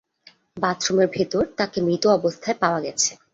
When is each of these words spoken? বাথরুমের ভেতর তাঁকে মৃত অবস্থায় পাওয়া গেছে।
বাথরুমের 0.57 1.09
ভেতর 1.13 1.43
তাঁকে 1.57 1.79
মৃত 1.87 2.03
অবস্থায় 2.17 2.57
পাওয়া 2.61 2.79
গেছে। 2.85 3.11